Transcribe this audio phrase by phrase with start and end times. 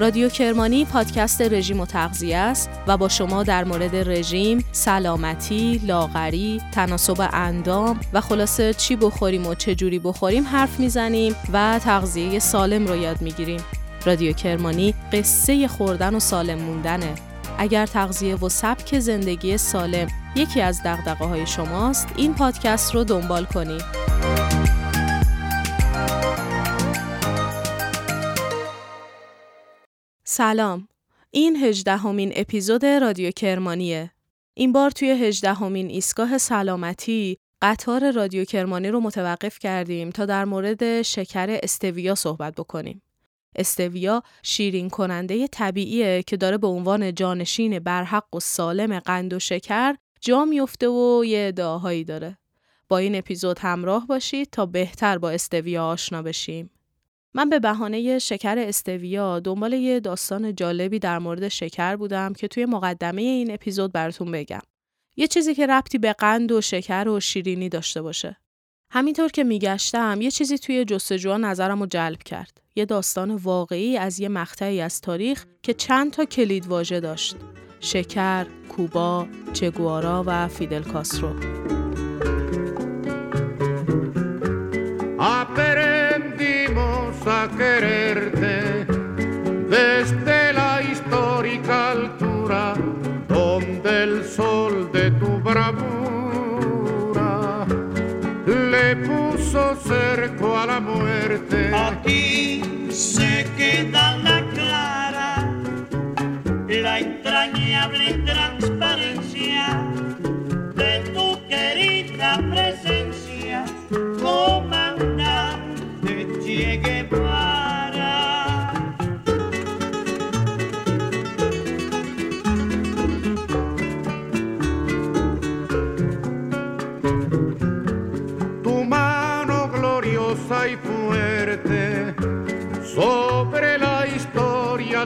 [0.00, 6.60] رادیو کرمانی پادکست رژیم و تغذیه است و با شما در مورد رژیم، سلامتی، لاغری،
[6.72, 12.86] تناسب اندام و خلاصه چی بخوریم و چه جوری بخوریم حرف می‌زنیم و تغذیه سالم
[12.86, 13.60] رو یاد می‌گیریم.
[14.06, 17.14] رادیو کرمانی قصه خوردن و سالم موندنه.
[17.58, 23.44] اگر تغذیه و سبک زندگی سالم یکی از دقدقه های شماست، این پادکست رو دنبال
[23.44, 24.07] کنید.
[30.38, 30.88] سلام.
[31.30, 34.10] این هجدهمین اپیزود رادیو کرمانیه.
[34.54, 41.02] این بار توی هجدهمین ایستگاه سلامتی قطار رادیو کرمانی رو متوقف کردیم تا در مورد
[41.02, 43.02] شکر استویا صحبت بکنیم.
[43.56, 49.94] استویا شیرین کننده طبیعیه که داره به عنوان جانشین برحق و سالم قند و شکر
[50.20, 52.38] جا میفته و یه ادعاهایی داره.
[52.88, 56.70] با این اپیزود همراه باشید تا بهتر با استویا آشنا بشیم.
[57.34, 62.66] من به بهانه شکر استویا دنبال یه داستان جالبی در مورد شکر بودم که توی
[62.66, 64.60] مقدمه این اپیزود براتون بگم.
[65.16, 68.36] یه چیزی که ربطی به قند و شکر و شیرینی داشته باشه.
[68.90, 72.60] همینطور که میگشتم یه چیزی توی جستجوها نظرم رو جلب کرد.
[72.76, 77.36] یه داستان واقعی از یه مقطعی از تاریخ که چند تا کلید واژه داشت.
[77.80, 81.77] شکر، کوبا، چگوارا و فیدل کاسترو.
[102.98, 105.48] Se queda la clara,
[106.66, 108.77] la entrañable transparencia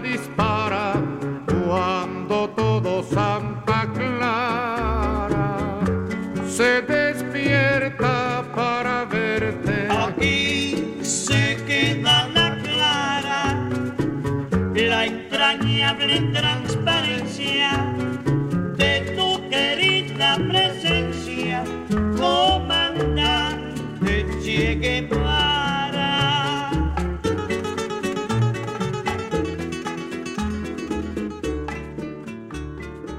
[0.03, 0.92] dispara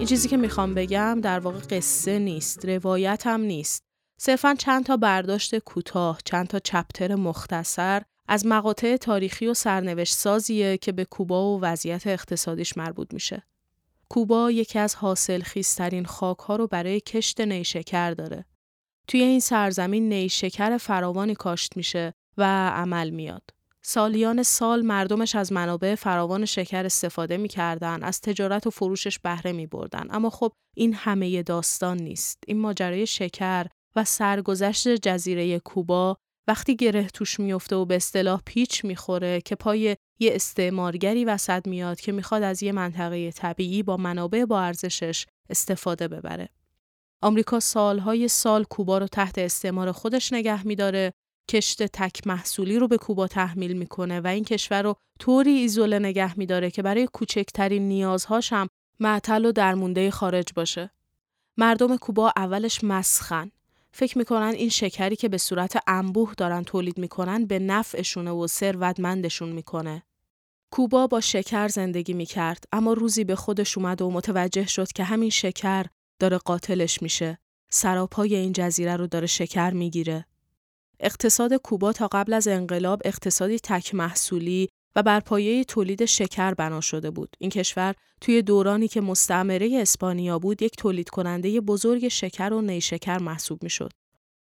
[0.03, 3.83] این چیزی که می‌خوام بگم در واقع قصه نیست، روایت هم نیست.
[4.17, 10.77] صرفا چند تا برداشت کوتاه، چند تا چپتر مختصر از مقاطع تاریخی و سرنوشت سازیه
[10.77, 13.43] که به کوبا و وضعیت اقتصادیش مربوط میشه.
[14.09, 18.45] کوبا یکی از حاصل خیسترین خاک ها رو برای کشت نیشکر داره.
[19.07, 23.49] توی این سرزمین نیشکر فراوانی کاشت میشه و عمل میاد.
[23.85, 29.67] سالیان سال مردمش از منابع فراوان شکر استفاده می‌کردن، از تجارت و فروشش بهره می
[29.67, 30.07] بردن.
[30.09, 32.43] اما خب این همه داستان نیست.
[32.47, 36.17] این ماجرای شکر و سرگذشت جزیره کوبا
[36.47, 41.99] وقتی گره توش میفته و به اصطلاح پیچ می‌خوره که پای یه استعمارگری وسط میاد
[41.99, 46.49] که می‌خواد از یه منطقه طبیعی با منابع با ارزشش استفاده ببره.
[47.21, 51.13] آمریکا سالهای سال کوبا رو تحت استعمار خودش نگه میداره
[51.49, 56.39] کشت تک محصولی رو به کوبا تحمیل می‌کنه و این کشور رو طوری ایزوله نگه
[56.39, 58.67] میداره که برای کوچکترین نیازهاش هم
[58.99, 60.91] معطل و درمونده خارج باشه.
[61.57, 63.51] مردم کوبا اولش مسخن.
[63.91, 69.49] فکر می‌کنن این شکری که به صورت انبوه دارن تولید می‌کنن به نفعشونه و ثروتمندشون
[69.49, 70.03] می‌کنه.
[70.71, 75.29] کوبا با شکر زندگی می‌کرد اما روزی به خودش اومد و متوجه شد که همین
[75.29, 75.85] شکر
[76.19, 77.39] داره قاتلش میشه.
[77.69, 80.25] سراپای این جزیره رو داره شکر می‌گیره.
[81.05, 86.81] اقتصاد کوبا تا قبل از انقلاب اقتصادی تک محصولی و بر پایه تولید شکر بنا
[86.81, 87.35] شده بود.
[87.39, 93.17] این کشور توی دورانی که مستعمره اسپانیا بود یک تولید کننده بزرگ شکر و نیشکر
[93.17, 93.91] محسوب می‌شد.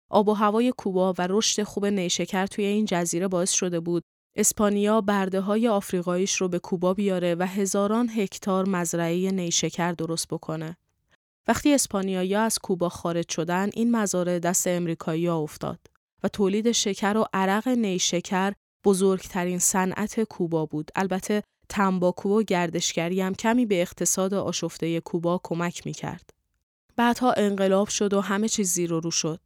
[0.10, 4.04] آب و هوای کوبا و رشد خوب نیشکر توی این جزیره باعث شده بود
[4.36, 10.78] اسپانیا برده های آفریقاییش رو به کوبا بیاره و هزاران هکتار مزرعه نیشکر درست بکنه.
[11.48, 15.94] وقتی اسپانیایی از کوبا خارج شدن این مزارع دست امریکایی افتاد
[16.25, 18.54] و تولید شکر و عرق نیشکر
[18.86, 20.92] بزرگترین صنعت کوبا بود.
[20.95, 26.30] البته تنباکو و گردشگری هم کمی به اقتصاد آشفته کوبا کمک می‌کرد.
[26.95, 29.39] بعدها انقلاب شد و همه چیز زیر و رو شد.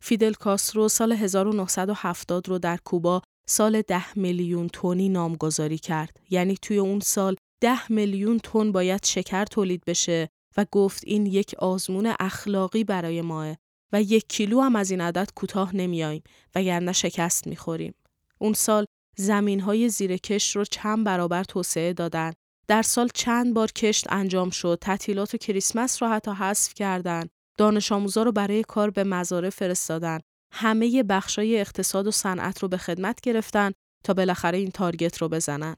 [0.00, 6.20] فیدل کاسترو سال 1970 رو در کوبا سال ده میلیون تونی نامگذاری کرد.
[6.30, 11.54] یعنی توی اون سال ده میلیون تن باید شکر تولید بشه و گفت این یک
[11.58, 13.56] آزمون اخلاقی برای ماه
[13.92, 16.22] و یک کیلو هم از این عدد کوتاه نمیاییم
[16.54, 17.94] وگرنه شکست می‌خوریم.
[18.38, 18.84] اون سال
[19.16, 22.32] زمین های زیر کشت رو چند برابر توسعه دادن.
[22.68, 24.78] در سال چند بار کشت انجام شد.
[24.80, 27.28] تعطیلات و کریسمس رو حتی حذف کردن.
[27.56, 30.20] دانش آموزا رو برای کار به مزارع فرستادن.
[30.52, 33.72] همه بخشای اقتصاد و صنعت رو به خدمت گرفتن
[34.04, 35.76] تا بالاخره این تارگت رو بزنن.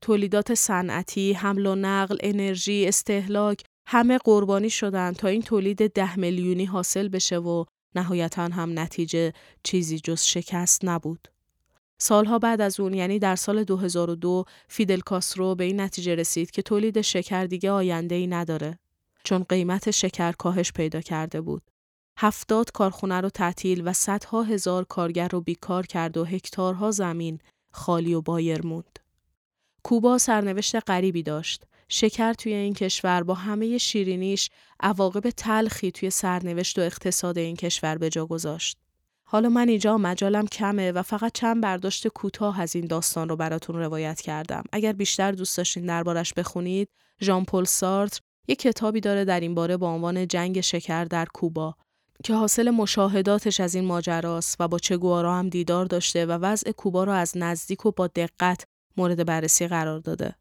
[0.00, 6.64] تولیدات صنعتی، حمل و نقل، انرژی، استهلاک همه قربانی شدن تا این تولید ده میلیونی
[6.64, 7.64] حاصل بشه و
[7.94, 9.32] نهایتا هم نتیجه
[9.62, 11.28] چیزی جز شکست نبود.
[11.98, 16.62] سالها بعد از اون یعنی در سال 2002 فیدل کاسترو به این نتیجه رسید که
[16.62, 18.78] تولید شکر دیگه آینده ای نداره
[19.24, 21.62] چون قیمت شکر کاهش پیدا کرده بود.
[22.18, 27.38] هفتاد کارخونه رو تعطیل و صدها هزار کارگر رو بیکار کرد و هکتارها زمین
[27.72, 28.98] خالی و بایر موند.
[29.82, 31.67] کوبا سرنوشت غریبی داشت.
[31.88, 34.50] شکر توی این کشور با همه شیرینیش
[34.80, 38.78] عواقب تلخی توی سرنوشت و اقتصاد این کشور به جا گذاشت.
[39.24, 43.76] حالا من اینجا مجالم کمه و فقط چند برداشت کوتاه از این داستان رو براتون
[43.76, 44.64] روایت کردم.
[44.72, 46.88] اگر بیشتر دوست داشتین دربارش بخونید،
[47.20, 51.74] ژان پل سارتر یک کتابی داره در این باره با عنوان جنگ شکر در کوبا
[52.24, 57.04] که حاصل مشاهداتش از این ماجراست و با چگوارا هم دیدار داشته و وضع کوبا
[57.04, 58.64] را از نزدیک و با دقت
[58.96, 60.34] مورد بررسی قرار داده.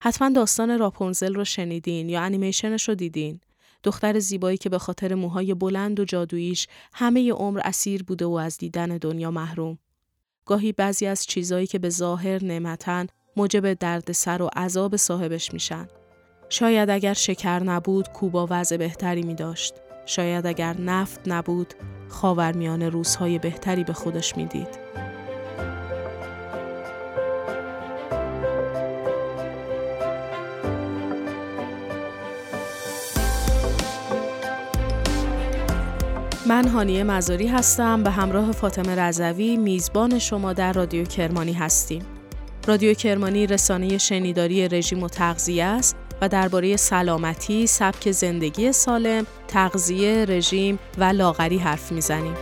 [0.00, 3.40] حتما داستان راپونزل رو شنیدین یا انیمیشنش رو دیدین.
[3.82, 8.58] دختر زیبایی که به خاطر موهای بلند و جادوییش همه عمر اسیر بوده و از
[8.58, 9.78] دیدن دنیا محروم.
[10.46, 13.06] گاهی بعضی از چیزایی که به ظاهر نعمتن
[13.36, 15.88] موجب دردسر و عذاب صاحبش میشن.
[16.48, 19.74] شاید اگر شکر نبود کوبا وضع بهتری می داشت.
[20.06, 21.74] شاید اگر نفت نبود
[22.08, 24.68] خاورمیانه روزهای بهتری به خودش می‌دید.
[36.48, 42.02] من هانیه مزاری هستم به همراه فاطمه رضوی میزبان شما در رادیو کرمانی هستیم.
[42.66, 50.24] رادیو کرمانی رسانه شنیداری رژیم و تغذیه است و درباره سلامتی، سبک زندگی سالم، تغذیه،
[50.24, 52.34] رژیم و لاغری حرف می‌زنیم.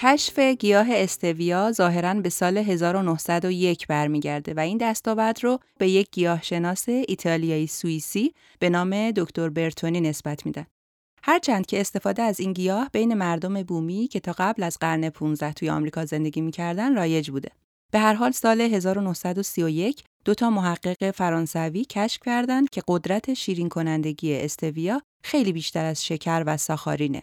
[0.00, 6.88] کشف گیاه استویا ظاهرا به سال 1901 برمیگرده و این دستاورد رو به یک گیاهشناس
[6.88, 10.66] ایتالیایی سوئیسی به نام دکتر برتونی نسبت میدن.
[11.22, 15.52] هرچند که استفاده از این گیاه بین مردم بومی که تا قبل از قرن 15
[15.52, 17.50] توی آمریکا زندگی می‌کردن رایج بوده.
[17.92, 24.36] به هر حال سال 1931 دو تا محقق فرانسوی کشف کردند که قدرت شیرین کنندگی
[24.36, 27.22] استویا خیلی بیشتر از شکر و ساخارینه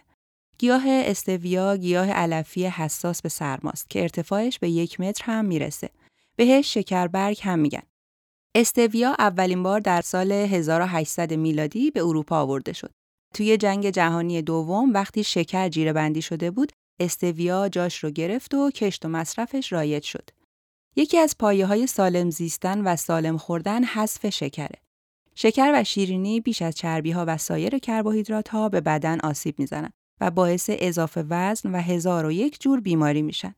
[0.58, 5.90] گیاه استویا گیاه علفی حساس به سرماست که ارتفاعش به یک متر هم می‌رسه.
[6.36, 7.82] بهش شکربرگ هم میگن.
[8.54, 12.92] استویا اولین بار در سال 1800 میلادی به اروپا آورده شد.
[13.34, 18.70] توی جنگ جهانی دوم وقتی شکر جیره بندی شده بود، استویا جاش رو گرفت و
[18.70, 20.30] کشت و مصرفش رایج شد.
[20.96, 24.80] یکی از پایه های سالم زیستن و سالم خوردن حذف شکره.
[25.34, 29.92] شکر و شیرینی بیش از چربی ها و سایر کربوهیدرات ها به بدن آسیب می‌زنند.
[30.20, 33.54] و باعث اضافه وزن و هزار و یک جور بیماری میشن.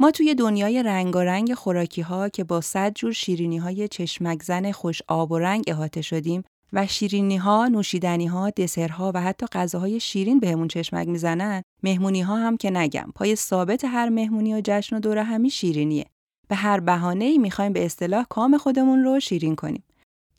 [0.00, 5.32] ما توی دنیای رنگارنگ خوراکی ها که با صد جور شیرینی های چشمک خوش آب
[5.32, 10.68] و رنگ احاطه شدیم و شیرینی ها، نوشیدنی ها، دسرها و حتی غذاهای شیرین بهمون
[10.68, 13.12] چشمک می‌زنن، مهمونی ها هم که نگم.
[13.14, 16.06] پای ثابت هر مهمونی و جشن و دوره همی شیرینیه.
[16.48, 19.84] به هر بهانه ای می‌خوایم به اصطلاح کام خودمون رو شیرین کنیم.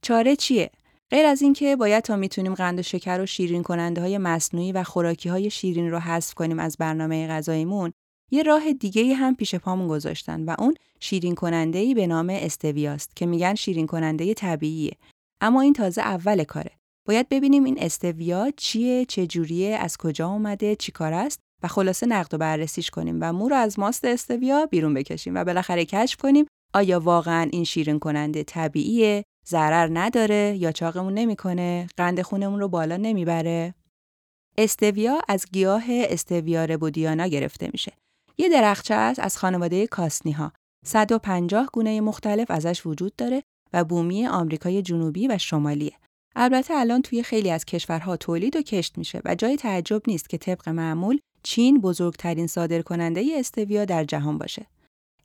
[0.02, 0.72] چاره چیه؟
[1.12, 4.84] غیر از اینکه باید تا می‌تونیم قند و شکر و شیرین کننده های مصنوعی و
[4.84, 7.92] خوراکی های شیرین رو حذف کنیم از برنامه غذاییمون
[8.32, 13.16] یه راه دیگه هم پیش پامون گذاشتن و اون شیرین کننده ای به نام استویاست
[13.16, 14.92] که میگن شیرین کننده طبیعیه.
[15.42, 16.72] اما این تازه اول کاره.
[17.08, 22.34] باید ببینیم این استویا چیه چه جوریه از کجا اومده چیکار است و خلاصه نقد
[22.34, 26.46] و بررسیش کنیم و مو رو از ماست استویا بیرون بکشیم و بالاخره کشف کنیم
[26.74, 32.98] آیا واقعا این شیرین کننده طبیعیه ضرر نداره یا چاقمون نمی‌کنه قند خونمون رو بالا
[32.98, 33.74] نمی‌بره
[34.58, 37.94] استویا از گیاه استویا ربودیانا گرفته میشه
[38.38, 40.52] یه درخچه است از خانواده کاسنی ها
[40.86, 45.94] 150 گونه مختلف ازش وجود داره و بومی آمریکای جنوبی و شمالیه
[46.36, 50.38] البته الان توی خیلی از کشورها تولید و کشت میشه و جای تعجب نیست که
[50.38, 54.66] طبق معمول چین بزرگترین صادرکننده استویا در جهان باشه.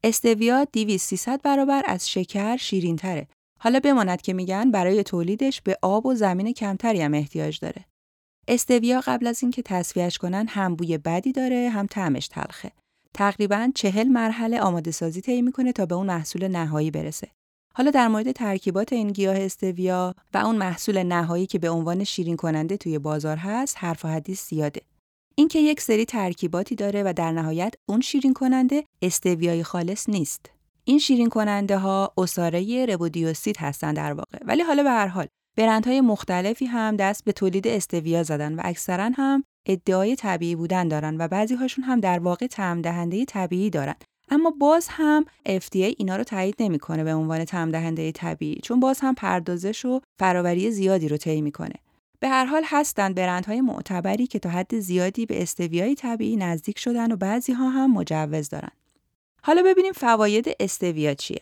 [0.04, 3.28] استویا 200 300 برابر از شکر شیرین تره.
[3.64, 7.84] حالا بماند که میگن برای تولیدش به آب و زمین کمتری هم احتیاج داره.
[8.48, 12.72] استویا قبل از اینکه تصفیهش کنن هم بوی بدی داره هم طعمش تلخه.
[13.14, 17.28] تقریبا چهل مرحله آماده سازی طی می‌کنه تا به اون محصول نهایی برسه.
[17.74, 22.36] حالا در مورد ترکیبات این گیاه استویا و اون محصول نهایی که به عنوان شیرین
[22.36, 24.82] کننده توی بازار هست حرف و حدیث زیاده.
[25.34, 30.53] اینکه یک سری ترکیباتی داره و در نهایت اون شیرین کننده استویای خالص نیست.
[30.84, 34.38] این شیرین کننده ها اساره ربودیوسید هستن در واقع.
[34.44, 35.26] ولی حالا به هر حال
[35.56, 41.16] برندهای مختلفی هم دست به تولید استویا زدن و اکثرا هم ادعای طبیعی بودن دارن
[41.18, 43.94] و بعضی هاشون هم در واقع طعم دهنده طبیعی دارن.
[44.30, 49.00] اما باز هم FDA اینا رو تایید نمی‌کنه به عنوان طعم دهنده طبیعی چون باز
[49.00, 51.74] هم پردازش و فراوری زیادی رو طی می‌کنه.
[52.20, 57.12] به هر حال هستند برندهای معتبری که تا حد زیادی به استویای طبیعی نزدیک شدن
[57.12, 58.70] و بعضی ها هم مجوز دارن.
[59.46, 61.40] حالا ببینیم فواید استویا چیه.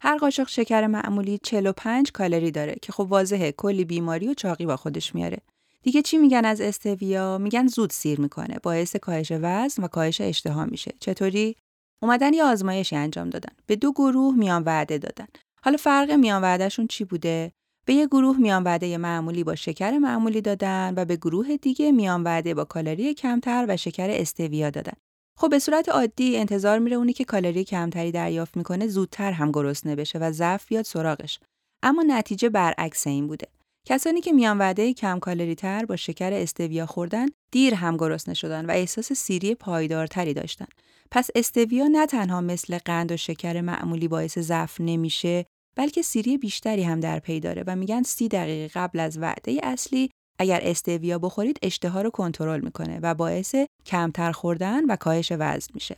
[0.00, 4.76] هر قاشق شکر معمولی 45 کالری داره که خب واضحه کلی بیماری و چاقی با
[4.76, 5.38] خودش میاره.
[5.82, 8.58] دیگه چی میگن از استویا؟ میگن زود سیر می‌کنه.
[8.62, 10.94] باعث کاهش وزن و کاهش اشتها میشه.
[11.00, 11.56] چطوری؟
[12.02, 13.54] اومدن یه آزمایشی انجام دادن.
[13.66, 15.26] به دو گروه میان وعده دادن.
[15.62, 17.52] حالا فرق میان وعدهشون چی بوده؟
[17.86, 22.22] به یه گروه میان وعده معمولی با شکر معمولی دادن و به گروه دیگه میان
[22.22, 24.96] وعده با کالری کمتر و شکر استویا دادن.
[25.42, 29.96] خب به صورت عادی انتظار میره اونی که کالری کمتری دریافت می‌کنه زودتر هم گرسنه
[29.96, 31.40] بشه و ضعف بیاد سراغش.
[31.82, 33.48] اما نتیجه برعکس این بوده.
[33.86, 38.66] کسانی که میان وعده کم کالری تر با شکر استویا خوردن دیر هم گرسنه شدن
[38.66, 40.66] و احساس سیری پایدارتری داشتن.
[41.10, 45.46] پس استویا نه تنها مثل قند و شکر معمولی باعث ضعف نمیشه
[45.76, 50.10] بلکه سیری بیشتری هم در پی داره و میگن سی دقیقه قبل از وعده اصلی
[50.42, 53.54] اگر استویا بخورید اشتها رو کنترل می‌کنه و باعث
[53.86, 55.96] کمتر خوردن و کاهش وزن میشه.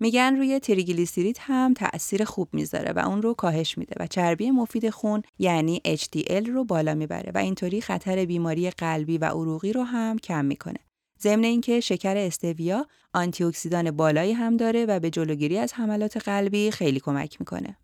[0.00, 4.90] میگن روی تریگلیسیرید هم تأثیر خوب می‌ذاره و اون رو کاهش میده و چربی مفید
[4.90, 10.18] خون یعنی HDL رو بالا می‌بره و اینطوری خطر بیماری قلبی و عروقی رو هم
[10.18, 10.78] کم می‌کنه.
[11.20, 16.70] ضمن اینکه شکر استویا آنتی اکسیدان بالایی هم داره و به جلوگیری از حملات قلبی
[16.70, 17.76] خیلی کمک می‌کنه.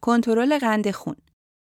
[0.00, 1.16] کنترل قند خون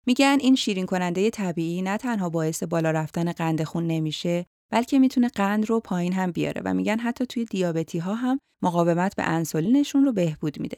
[0.05, 5.27] میگن این شیرین کننده طبیعی نه تنها باعث بالا رفتن قند خون نمیشه بلکه می‌تونه
[5.27, 10.05] قند رو پایین هم بیاره و میگن حتی توی دیابتی ها هم مقاومت به انسولینشون
[10.05, 10.77] رو بهبود میده.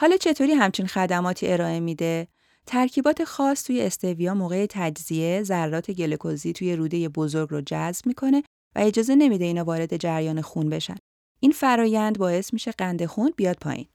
[0.00, 2.28] حالا چطوری همچین خدماتی ارائه میده؟
[2.66, 8.42] ترکیبات خاص توی استویا موقع تجزیه ذرات گلوکوزی توی روده بزرگ رو جذب می‌کنه
[8.76, 10.96] و اجازه نمیده اینا وارد جریان خون بشن.
[11.40, 13.86] این فرایند باعث میشه قند خون بیاد پایین.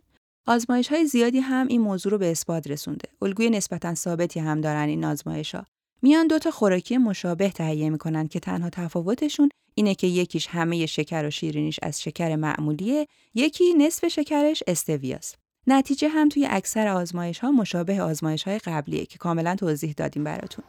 [0.50, 3.10] آزمایش های زیادی هم این موضوع رو به اثبات رسونده.
[3.22, 5.66] الگوی نسبتا ثابتی هم دارن این آزمایش ها.
[6.02, 11.26] میان دو تا خوراکی مشابه تهیه می‌کنن که تنها تفاوتشون اینه که یکیش همه شکر
[11.26, 15.36] و شیرینیش از شکر معمولیه، یکی نصف شکرش استویاست.
[15.68, 20.66] نتیجه هم توی اکثر آزمایش ها مشابه آزمایش های قبلیه که کاملا توضیح دادیم براتون.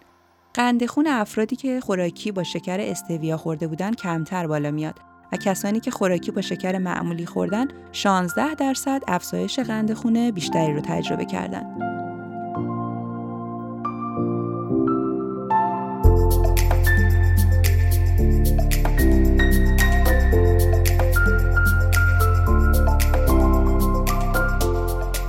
[0.54, 5.80] قند خون افرادی که خوراکی با شکر استویا خورده بودن کمتر بالا میاد و کسانی
[5.80, 11.90] که خوراکی با شکر معمولی خوردن 16 درصد افزایش قند خون بیشتری رو تجربه کردند.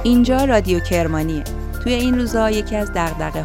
[0.04, 1.44] اینجا رادیو کرمانیه.
[1.84, 2.92] توی این روزا یکی از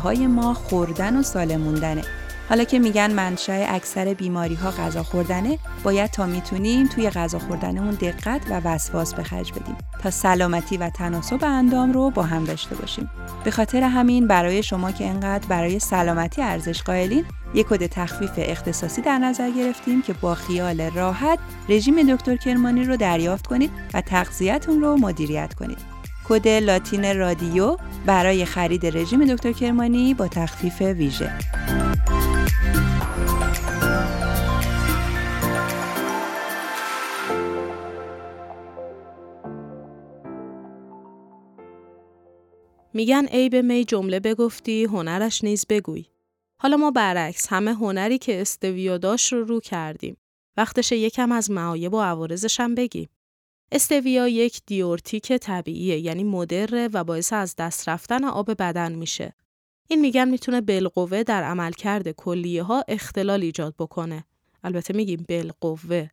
[0.03, 2.03] های ما خوردن و سالم موندنه.
[2.49, 7.95] حالا که میگن منشأ اکثر بیماری ها غذا خوردنه باید تا می‌تونیم توی غذا خوردنمون
[7.95, 12.75] دقت و وسواس به خرج بدیم تا سلامتی و تناسب اندام رو با هم داشته
[12.75, 13.11] باشیم.
[13.45, 17.25] به خاطر همین برای شما که انقدر برای سلامتی ارزش قائلین
[17.55, 21.39] یک کد تخفیف اختصاصی در نظر گرفتیم که با خیال راحت
[21.69, 25.79] رژیم دکتر کرمانی رو دریافت کنید و تغذیه‌تون رو مدیریت کنید.
[26.29, 27.77] کد لاتین رادیو
[28.07, 31.33] برای خرید رژیم دکتر کرمانی با تخفیف ویژه.
[42.97, 46.05] میگن ای به می جمله بگفتی هنرش نیز بگوی.
[46.63, 50.17] حالا ما برعکس همه هنری که استویا داشت رو رو کردیم.
[50.57, 53.09] وقتش یکم از معایب و عوارضش هم بگیم.
[53.73, 59.35] استویا یک دیورتیک طبیعیه یعنی مدره و باعث از دست رفتن آب بدن میشه.
[59.89, 64.25] این میگن می‌تونه بالقوه در عملکرد کلیه ها اختلال ایجاد بکنه.
[64.65, 66.09] البته میگیم بالقوه.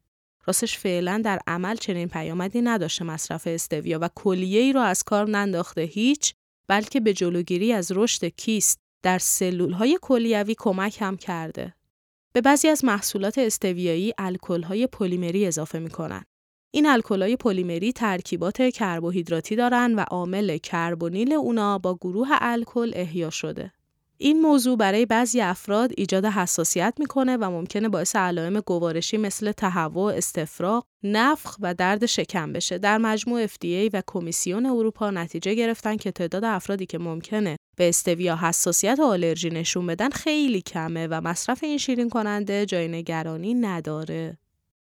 [0.46, 5.30] راستش فعلا در عمل چنین پیامدی نداشته مصرف استویا و کلیه ای رو از کار
[5.30, 6.34] ننداخته هیچ
[6.68, 11.74] بلکه به جلوگیری از رشد کیست در سلولهای کلیوی کمک هم کرده.
[12.34, 16.24] به بعضی از محصولات استویایی الکل‌های پلیمری اضافه می‌کنن.
[16.72, 23.72] این الکل‌های پلیمری ترکیبات کربوهیدراتی دارن و عامل کربونیل اونا با گروه الکل احیا شده.
[24.18, 30.14] این موضوع برای بعضی افراد ایجاد حساسیت می‌کنه و ممکنه باعث علائم گوارشی مثل تهوع،
[30.14, 32.78] استفراغ، نفخ و درد شکم بشه.
[32.78, 38.36] در مجموع FDA و کمیسیون اروپا نتیجه گرفتن که تعداد افرادی که ممکنه به استویا
[38.36, 44.38] حساسیت و آلرژی نشون بدن خیلی کمه و مصرف این شیرین کننده جای نگرانی نداره.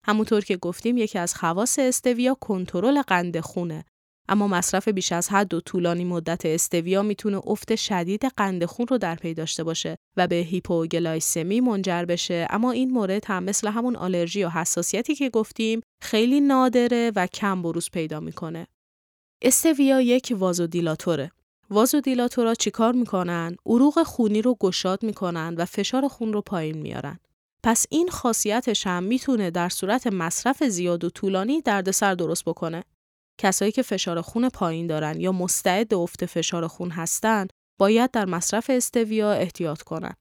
[0.04, 3.86] همونطور که گفتیم یکی از خواص استویا کنترل قند خونه
[4.30, 8.98] اما مصرف بیش از حد و طولانی مدت استویا می‌تونه افت شدید قند خون رو
[8.98, 13.96] در پی داشته باشه و به هیپوگلایسمی منجر بشه اما این مورد هم مثل همون
[13.96, 18.68] آلرژی و حساسیتی که گفتیم خیلی نادره و کم بروز پیدا می‌کنه.
[19.42, 21.32] استویا یک vasodilator ه.
[21.70, 27.20] vasodilator ا چیکار می‌کنن؟ عروق خونی رو گشاد می‌کنن و فشار خون رو پایین میارن.
[27.64, 32.84] پس این خاصیتش هم می‌تونه در صورت مصرف زیاد و طولانی دردسر درست بکنه.
[33.38, 38.70] کسایی که فشار خون پایین دارن یا مستعد افت فشار خون هستن باید در مصرف
[38.70, 40.18] استویا احتیاط کنند.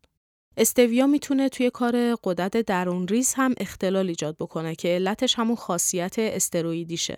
[0.56, 6.18] استویا می‌تونه توی کار قدرت درون ریز هم اختلال ایجاد بکنه که علتش همون خاصیت
[6.18, 7.16] استروئیدیشه.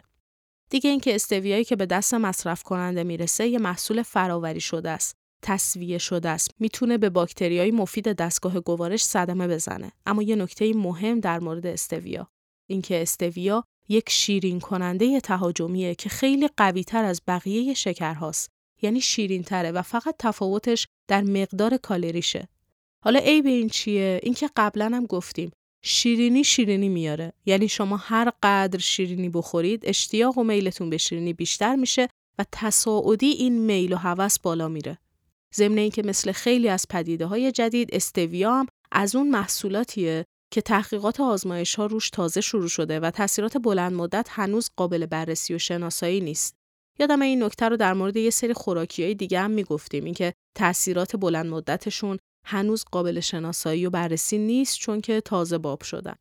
[0.71, 5.17] دیگه اینکه استویایی که به دست مصرف کننده می‌رسه یه محصول فراوری شده است.
[5.43, 6.51] تصویه شده است.
[6.59, 9.93] می‌تونه به باکتریای مفید دستگاه گوارش صدمه بزنه.
[10.07, 12.29] اما یه نکته مهم در مورد استویا
[12.67, 18.51] اینکه استویا یک شیرین کننده تهاجمیه که خیلی قوی تر از بقیه شکرهاست.
[18.83, 22.49] یعنی شیرین تره و فقط تفاوتش در مقدار کالریشه.
[23.05, 25.51] حالا ای به این چیه؟ اینکه قبلا هم گفتیم
[25.85, 27.33] شیرینی شیرینی میاره.
[27.47, 33.27] یعنی شما هر قدر شیرینی بخورید اشتیاق و میلتون به شیرینی بیشتر میشه و تصاعدی
[33.27, 34.99] این میل و هوس بالا میره.
[35.55, 41.21] ضمن اینکه مثل خیلی از پدیده های جدید استویا هم از اون محصولاتیه که تحقیقات
[41.21, 46.21] آزمایش ها روش تازه شروع شده و تاثیرات بلند مدت هنوز قابل بررسی و شناسایی
[46.21, 46.57] نیست.
[46.99, 51.17] یادم این نکته رو در مورد یه سری خوراکی های دیگه هم می‌گفتیم اینکه تاثیرات
[51.17, 56.15] بلند مدتشون هنوز قابل شناسایی و بررسی نیست چون که تازه باب شدن.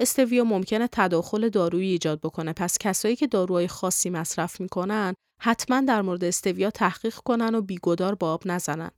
[0.00, 6.02] استویا ممکنه تداخل دارویی ایجاد بکنه پس کسایی که داروهای خاصی مصرف می‌کنن حتما در
[6.02, 8.90] مورد استویا تحقیق کنن و بیگدار با آب نزنن.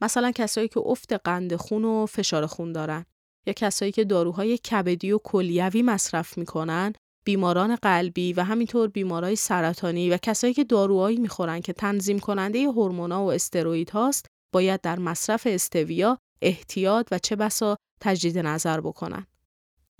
[0.00, 3.04] مثلا کسایی که افت قند خون و فشار خون دارن.
[3.46, 6.92] یا کسایی که داروهای کبدی و کلیوی مصرف می‌کنن
[7.24, 13.24] بیماران قلبی و همینطور بیمارای سرطانی و کسایی که داروهایی می‌خورن که تنظیم کننده هورمونا
[13.24, 19.26] و استروئید هاست باید در مصرف استویا احتیاط و چه بسا تجدید نظر بکنن.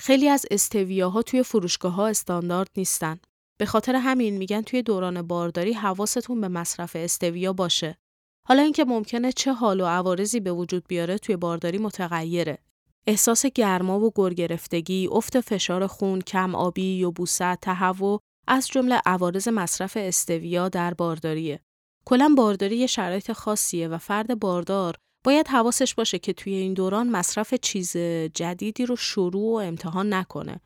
[0.01, 3.19] خیلی از استویاها توی فروشگاه ها استاندارد نیستن.
[3.59, 7.97] به خاطر همین میگن توی دوران بارداری حواستون به مصرف استویا باشه.
[8.49, 12.59] حالا اینکه ممکنه چه حال و عوارضی به وجود بیاره توی بارداری متغیره.
[13.07, 19.97] احساس گرما و گرگرفتگی، افت فشار خون، کم آبی، یبوست، تهوع از جمله عوارض مصرف
[20.01, 21.61] استویا در بارداریه.
[22.07, 27.11] کلا بارداری یه شرایط خاصیه و فرد باردار باید حواسش باشه که توی این دوران
[27.11, 27.97] مصرف چیز
[28.35, 30.61] جدیدی رو شروع و امتحان نکنه.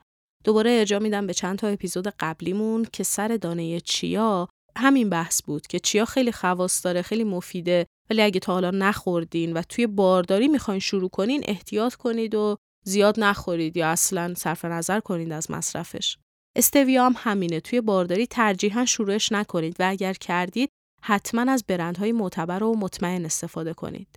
[0.44, 5.66] دوباره ارجاع میدم به چند تا اپیزود قبلیمون که سر دانه چیا همین بحث بود
[5.66, 10.48] که چیا خیلی خواص داره خیلی مفیده ولی اگه تا حالا نخوردین و توی بارداری
[10.48, 16.18] می‌خواین شروع کنین احتیاط کنید و زیاد نخورید یا اصلا صرف نظر کنید از مصرفش.
[16.56, 20.70] استویا هم همینه توی بارداری ترجیحاً شروعش نکنید و اگر کردید
[21.02, 24.08] حتما از برندهای معتبر و مطمئن استفاده کنید.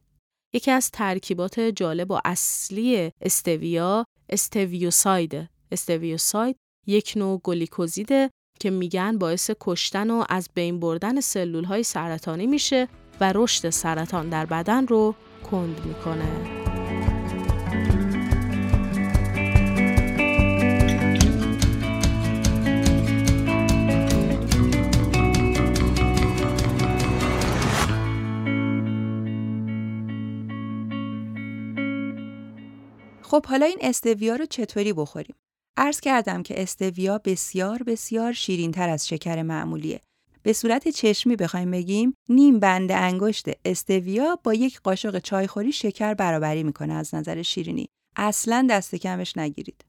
[0.53, 5.49] یکی از ترکیبات جالب و اصلی استویا استویوساید.
[5.71, 12.47] استویوساید یک نوع گلیکوزیده که میگن باعث کشتن و از بین بردن سلول های سرطانی
[12.47, 12.87] میشه
[13.21, 15.15] و رشد سرطان در بدن رو
[15.51, 16.61] کند می‌کنه.
[33.21, 35.35] خب حالا این استویا رو چطوری بخوریم؟
[35.77, 40.01] عرض کردم که استویا بسیار بسیار شیرین تر از شکر معمولیه.
[40.43, 46.63] به صورت چشمی بخوایم بگیم نیم بند انگشت استویا با یک قاشق چایخوری شکر برابری
[46.63, 47.89] می‌کنه از نظر شیرینی.
[48.15, 49.85] اصلا دست کمش نگیرید.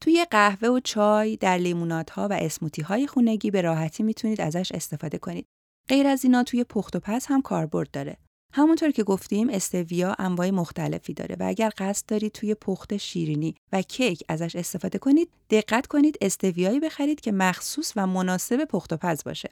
[0.00, 4.72] توی قهوه و چای، در لیمونات ها و اسموتی های خونگی به راحتی می‌تونید ازش
[4.72, 5.46] استفاده کنید.
[5.88, 8.16] غیر از اینا توی پخت و پس هم کاربرد داره.
[8.52, 13.82] همونطور که گفتیم استویا انواع مختلفی داره و اگر قصد دارید توی پخت شیرینی و
[13.82, 19.24] کیک ازش استفاده کنید دقت کنید استویایی بخرید که مخصوص و مناسب پخت و پز
[19.24, 19.50] باشه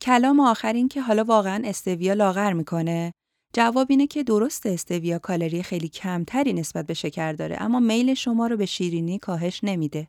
[0.00, 3.12] کلام آخر این که حالا واقعا استویا لاغر می‌کنه
[3.52, 8.46] جواب اینه که درست استویا کالری خیلی کمتری نسبت به شکر داره اما میل شما
[8.46, 10.08] رو به شیرینی کاهش نمیده.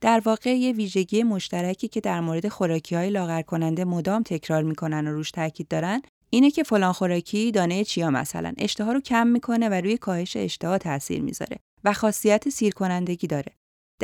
[0.00, 5.08] در واقع یه ویژگی مشترکی که در مورد خوراکی های لاغر کننده مدام تکرار می‌کنن
[5.08, 9.68] و روش تاکید دارن اینه که فلان خوراکی دانه چیا مثلا اشتها رو کم می‌کنه
[9.68, 13.52] و روی کاهش اشتها تاثیر می‌ذاره و خاصیت سیر کنندگی داره.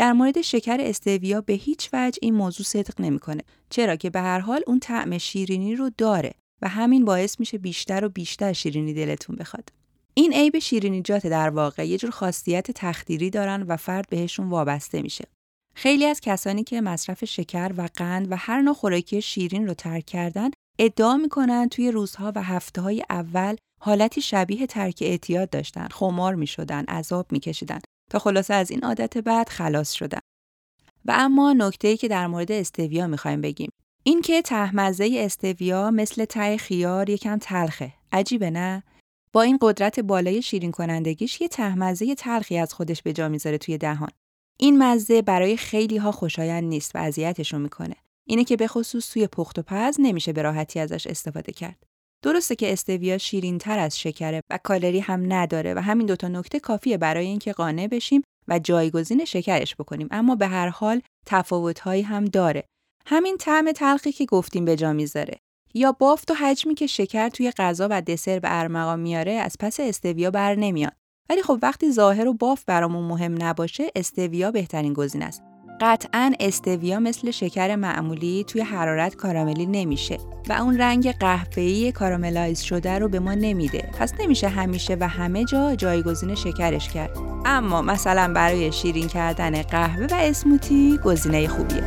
[0.01, 4.39] در مورد شکر استویا به هیچ وجه این موضوع صدق نمی‌کنه چرا که به هر
[4.39, 6.33] حال اون طعم شیرینی رو داره
[6.63, 9.73] و همین باعث میشه بیشتر و بیشتر شیرینی دلتون بخواد.
[10.15, 15.25] این عیب شیرینیجات در واقع یه جور خاصیت تخدیری دارن و فرد بهشون وابسته میشه.
[15.75, 20.07] خیلی از کسانی که مصرف شکر و قند و هر نوع خوراکی شیرین رو ترک
[20.07, 26.35] کردن ادعا می‌کنن توی روزها و هفته های اول حالتی شبیه ترک اعتیاد داشتن، خمار
[26.35, 30.21] می‌شدن، عذاب میکشیدن تا خلاصه از این عادت بعد خلاص شدن.
[31.05, 36.57] و اما نکته که در مورد استویا می‌خوایم بگیم این که تهمزه استویا مثل ته
[36.57, 37.93] خیار یکم تلخه.
[38.13, 38.83] عجیبه نه؟
[39.33, 43.79] با این قدرت بالای شیرین کنندگیش یه تهمزه تلخی از خودش به جا می‌ذاره توی
[43.79, 44.11] دهان.
[44.59, 47.97] این مزه برای خیلی ها خوشایند نیست و اذیتشون می‌کنه.
[48.27, 51.87] اینه که به خصوص توی پخت و پز نمیشه به راحتی ازش استفاده کرد.
[52.23, 56.61] درسته که استویا شیرین تر از شکره و کالری هم نداره و همین دوتا نکته
[56.61, 60.09] کافیه برای اینکه قانع بشیم و جایگزین شکرش بکنیم.
[60.11, 62.65] اما به هر حال تفاوتهایی هم داره.
[63.07, 65.39] همین طعم تلخی که گفتیم به جا می‌ذاره.
[65.75, 69.81] یا بافت و حجمی که شکر توی غذا و دسر به ارمغان میاره از پس
[69.81, 70.93] استویا بر نمیاد.
[71.31, 75.50] ولی خب وقتی ظاهر و بافت برامون مهم نباشه استویا بهترین گزینه است.
[75.83, 82.99] قطعا استویا مثل شکر معمولی توی حرارت کاراملی نمیشه و اون رنگ قهوه‌ای کاراملایز شده
[82.99, 83.91] رو به ما نمیده.
[83.99, 87.19] پس نمیشه همیشه و همه جا جایگزین شکرش کرد.
[87.45, 91.85] اما مثلا برای شیرین کردن قهوه و اسموتی گزینه خوبیه.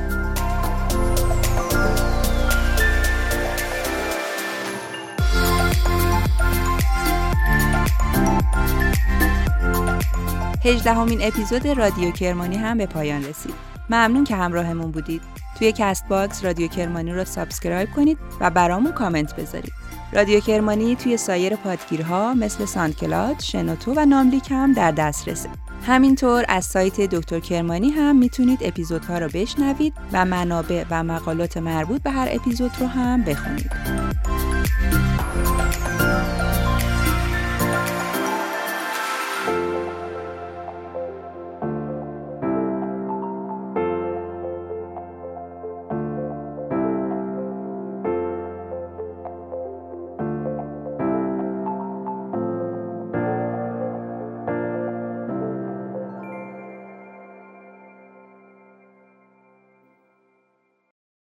[10.66, 13.73] هجدهمین اپیزود رادیو کرمانی هم به پایان رسید.
[13.94, 15.22] ممنون که همراهمون بودید.
[15.58, 19.74] توی کست باکس رادیو کرمانی رو subscribe کنید و برامون کامنت بذارید.
[20.14, 25.50] رادیو کرمانی توی سایر پادگیرها مثل ساندکلاد، شنوتو و ناملیک هم در دسترسه.
[25.88, 32.02] همینطور از سایت دکتر کرمانی هم می‌تونید اپیزودها رو بشنوید و منابع و مقالات مربوط
[32.02, 33.72] به هر اپیزود رو هم بخونید.